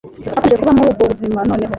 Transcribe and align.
Nakomeje 0.25 0.57
kuba 0.59 0.75
muri 0.77 0.87
ubwo 0.91 1.03
buzima 1.11 1.39
noneho 1.49 1.69